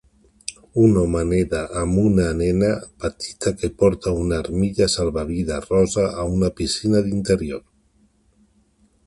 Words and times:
Un 0.83 0.95
home 1.01 1.19
neda 1.31 1.59
amb 1.81 1.99
una 2.03 2.25
nena 2.39 2.69
petita 3.03 3.53
que 3.59 3.69
porta 3.83 4.15
una 4.23 4.41
armilla 4.45 4.89
salvavides 4.95 5.69
rosa 5.75 6.09
a 6.25 6.27
una 6.39 6.53
piscina 6.63 7.05
d'interior. 7.11 7.65